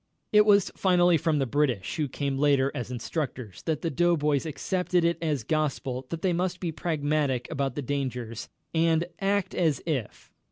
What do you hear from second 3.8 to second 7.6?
the doughboys accepted it as gospel that they must be pragmatic